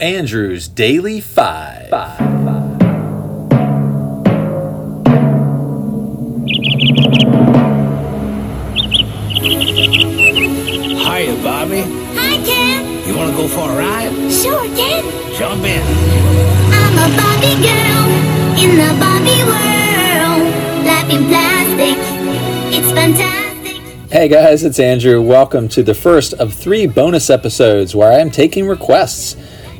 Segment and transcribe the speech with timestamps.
[0.00, 1.88] Andrew's Daily Five.
[1.90, 2.20] Five.
[11.02, 11.82] Hiya, Barbie.
[12.14, 13.08] Hi, Ken.
[13.08, 14.12] You want to go for a ride?
[14.30, 15.02] Sure, Ken.
[15.34, 15.82] Jump in.
[16.70, 18.06] I'm a Barbie girl
[18.62, 20.46] in the Barbie world.
[20.86, 21.98] Life in plastic,
[22.72, 23.82] it's fantastic.
[24.12, 25.20] Hey guys, it's Andrew.
[25.20, 29.34] Welcome to the first of three bonus episodes where I am taking requests.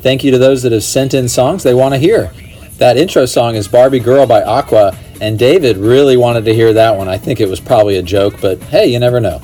[0.09, 2.33] Thank you to those that have sent in songs they want to hear.
[2.79, 6.97] That intro song is Barbie Girl by Aqua, and David really wanted to hear that
[6.97, 7.11] one.
[7.11, 9.43] I think it was probably a joke, but hey, you never know.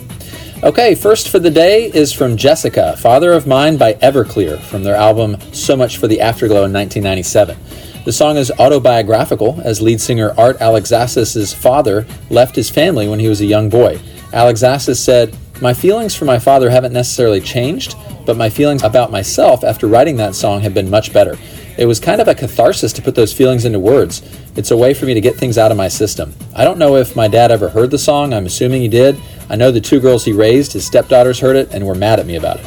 [0.63, 4.95] Okay, first for the day is from Jessica, Father of Mine by Everclear, from their
[4.95, 7.59] album So Much for the Afterglow in 1997.
[8.07, 13.29] The song is autobiographical, as lead singer Art Alexakis' father left his family when he
[13.29, 13.99] was a young boy.
[14.33, 17.97] Alexakis said, My feelings for my father haven't necessarily changed,
[18.27, 21.37] but my feelings about myself after writing that song have been much better.
[21.77, 24.23] It was kind of a catharsis to put those feelings into words.
[24.57, 26.35] It's a way for me to get things out of my system.
[26.55, 29.21] I don't know if my dad ever heard the song, I'm assuming he did.
[29.51, 32.27] I know the two girls he raised, his stepdaughters, heard it and were mad at
[32.27, 32.67] me about it.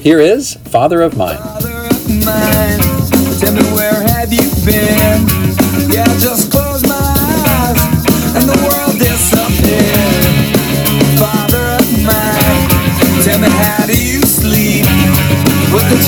[0.00, 1.38] Here is Father of Mine.
[1.38, 2.80] Father of mine,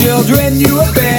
[0.03, 1.14] children you abandoned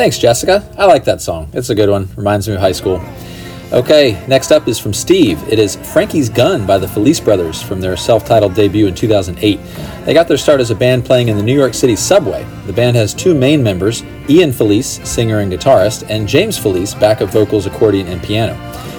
[0.00, 0.66] Thanks, Jessica.
[0.78, 1.50] I like that song.
[1.52, 2.08] It's a good one.
[2.16, 3.04] Reminds me of high school.
[3.70, 5.38] Okay, next up is from Steve.
[5.46, 9.60] It is Frankie's Gun by the Felice Brothers from their self titled debut in 2008.
[10.06, 12.46] They got their start as a band playing in the New York City subway.
[12.64, 17.28] The band has two main members Ian Felice, singer and guitarist, and James Felice, backup
[17.28, 18.54] vocals, accordion, and piano.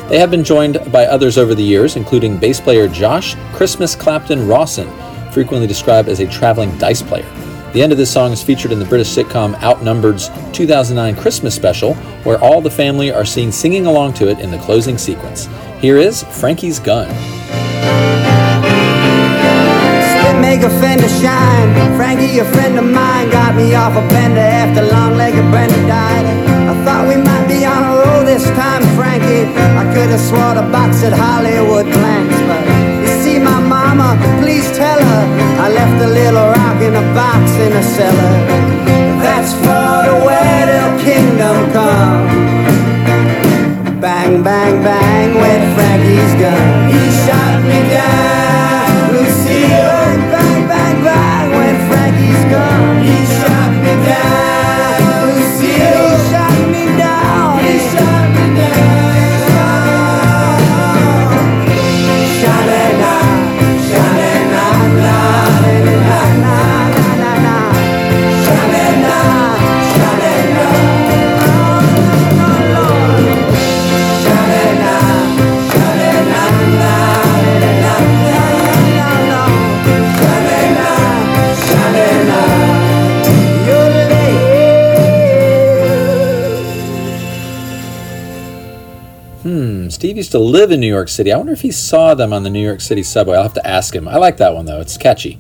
[0.08, 4.48] They have been joined by others over the years, including bass player Josh Christmas Clapton
[4.48, 4.88] Rawson,
[5.32, 7.26] frequently described as a traveling dice player.
[7.74, 11.94] The end of this song is featured in the British sitcom Outnumbered's 2009 Christmas special,
[12.26, 15.48] where all the family are seen singing along to it in the closing sequence.
[15.80, 17.08] Here is Frankie's Gun.
[20.42, 21.96] Make a fender shine.
[21.96, 26.26] Frankie, a friend of mine, got me off a bender after long-legged Brenda died.
[26.68, 29.48] I thought we might be on a roll this time, Frankie.
[29.80, 32.62] I could have swore the box at Hollywood planks, but
[33.00, 35.24] you see my mama, please tell her
[35.62, 36.51] I left a little
[37.32, 38.34] box in a cellar.
[39.24, 42.24] That's for the way till kingdom come.
[44.02, 46.68] Bang, bang, bang went Frankie's gun.
[46.92, 48.31] He shot me down,
[89.42, 91.32] Hmm, Steve used to live in New York City.
[91.32, 93.38] I wonder if he saw them on the New York City subway.
[93.38, 94.08] I'll have to ask him.
[94.08, 94.80] I like that one, though.
[94.80, 95.40] It's catchy.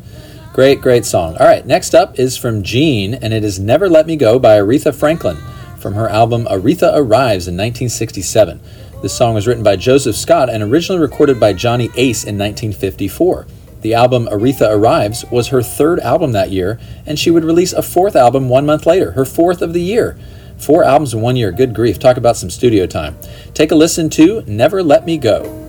[0.53, 1.37] Great, great song.
[1.37, 4.57] All right, next up is from Gene, and it is Never Let Me Go by
[4.57, 5.37] Aretha Franklin
[5.77, 8.59] from her album Aretha Arrives in 1967.
[9.03, 13.45] This song was written by Joseph Scott and originally recorded by Johnny Ace in 1954.
[13.81, 17.83] The album Aretha Arrives was her third album that year, and she would release a
[17.83, 20.17] fourth album one month later, her fourth of the year.
[20.61, 21.97] Four albums in one year, good grief.
[21.97, 23.17] Talk about some studio time.
[23.55, 25.60] Take a listen to Never Let Me Go.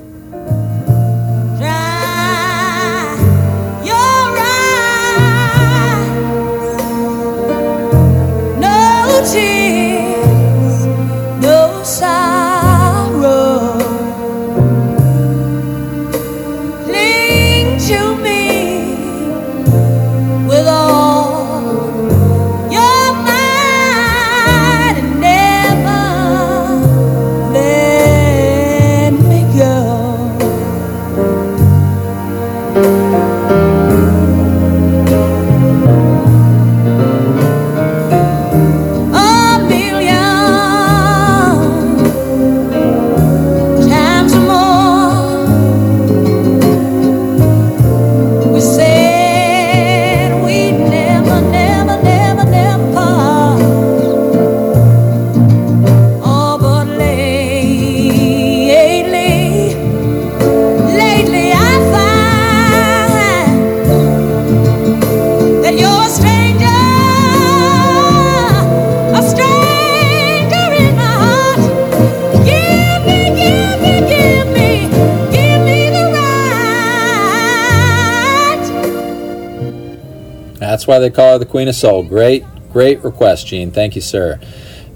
[80.83, 82.03] That's why they call her the Queen of Soul.
[82.03, 83.71] Great, great request, Gene.
[83.71, 84.41] Thank you, sir.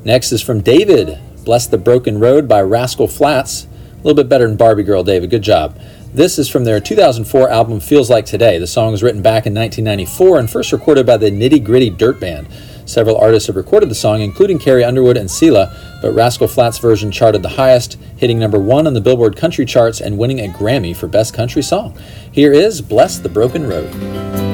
[0.04, 1.16] Next is from David.
[1.44, 3.68] Bless the Broken Road by Rascal Flatts.
[3.92, 5.30] A little bit better than Barbie Girl, David.
[5.30, 5.78] Good job.
[6.12, 8.58] This is from their 2004 album Feels Like Today.
[8.58, 12.18] The song was written back in 1994 and first recorded by the Nitty Gritty Dirt
[12.18, 12.48] Band.
[12.84, 15.72] Several artists have recorded the song, including Carrie Underwood and Selah,
[16.02, 20.00] but Rascal Flatts' version charted the highest, hitting number one on the Billboard country charts
[20.00, 21.96] and winning a Grammy for Best Country Song.
[22.32, 24.45] Here is Bless the Broken Road.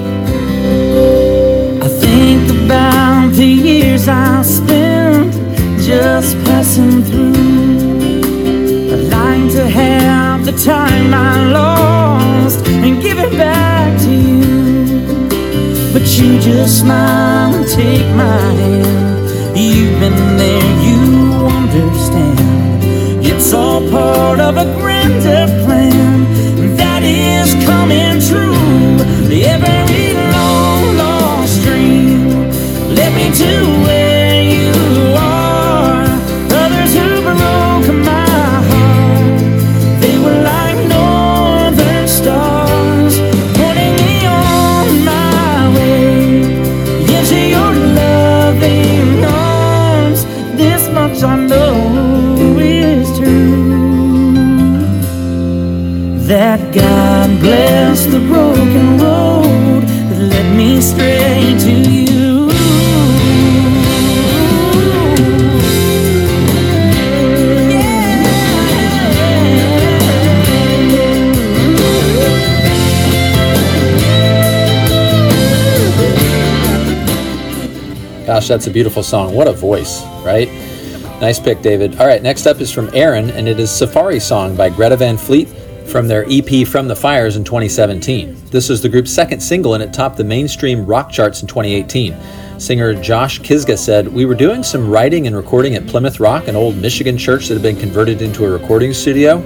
[1.82, 5.32] I think about the years I spent
[5.82, 7.32] just passing through.
[8.92, 15.92] I'd like to have the time I lost and give it back to you.
[15.92, 19.58] But you just smile and take my hand.
[19.58, 21.00] You've been there, you
[21.50, 23.26] understand.
[23.26, 24.81] It's all part of a
[78.42, 79.36] Gosh, that's a beautiful song.
[79.36, 80.48] What a voice, right?
[81.20, 82.00] Nice pick, David.
[82.00, 85.16] All right, next up is from Aaron, and it is Safari Song by Greta Van
[85.16, 85.46] Fleet
[85.86, 88.46] from their EP From the Fires in 2017.
[88.46, 92.16] This was the group's second single, and it topped the mainstream rock charts in 2018.
[92.58, 96.56] Singer Josh Kiszka said, We were doing some writing and recording at Plymouth Rock, an
[96.56, 99.38] old Michigan church that had been converted into a recording studio.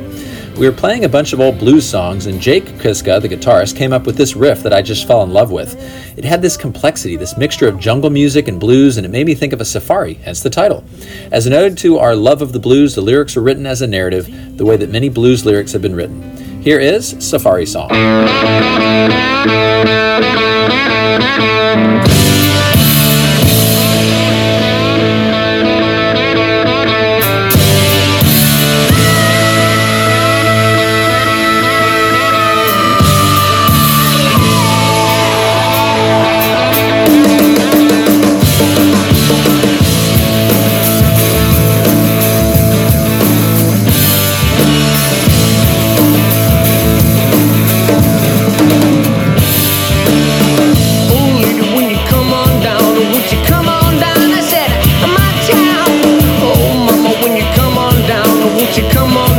[0.59, 3.93] We were playing a bunch of old blues songs, and Jake Kiszka, the guitarist, came
[3.93, 5.75] up with this riff that I just fell in love with.
[6.17, 9.35] It had this complexity, this mixture of jungle music and blues, and it made me
[9.35, 10.83] think of a safari, hence the title.
[11.31, 13.87] As an ode to our love of the blues, the lyrics are written as a
[13.87, 16.23] narrative, the way that many blues lyrics have been written.
[16.63, 17.91] Here is Safari Song.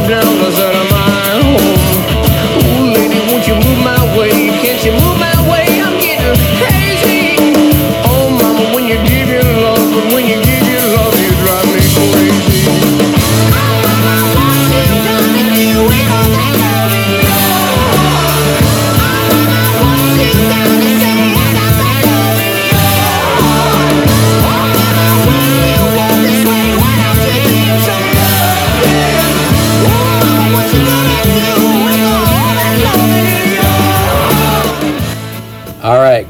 [0.06, 0.24] Down?
[0.24, 0.77] I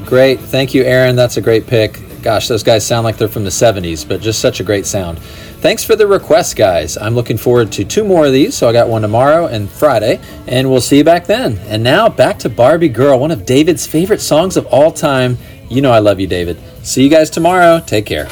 [0.08, 0.40] great.
[0.40, 1.14] Thank you, Aaron.
[1.16, 2.00] That's a great pick.
[2.22, 5.18] Gosh, those guys sound like they're from the 70s, but just such a great sound.
[5.60, 6.96] Thanks for the request, guys.
[6.96, 10.20] I'm looking forward to two more of these, so I got one tomorrow and Friday,
[10.46, 11.58] and we'll see you back then.
[11.68, 15.36] And now back to Barbie Girl, one of David's favorite songs of all time.
[15.68, 16.58] You know I love you, David.
[16.82, 17.80] See you guys tomorrow.
[17.80, 18.26] Take care.